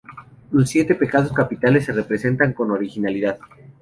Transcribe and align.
Los 0.49 0.67
siete 0.67 0.95
pecados 0.95 1.31
capitales 1.31 1.85
se 1.85 1.91
representan 1.93 2.53
con 2.53 2.71
originalidad. 2.71 3.37